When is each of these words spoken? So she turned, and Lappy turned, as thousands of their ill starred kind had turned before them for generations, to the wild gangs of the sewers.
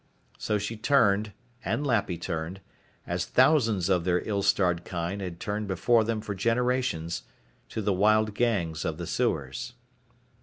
So 0.39 0.57
she 0.57 0.77
turned, 0.77 1.31
and 1.63 1.85
Lappy 1.85 2.17
turned, 2.17 2.59
as 3.05 3.25
thousands 3.27 3.87
of 3.87 4.03
their 4.03 4.27
ill 4.27 4.41
starred 4.41 4.83
kind 4.83 5.21
had 5.21 5.39
turned 5.39 5.67
before 5.67 6.03
them 6.03 6.21
for 6.21 6.33
generations, 6.33 7.21
to 7.69 7.83
the 7.83 7.93
wild 7.93 8.33
gangs 8.33 8.83
of 8.83 8.97
the 8.97 9.05
sewers. 9.05 9.73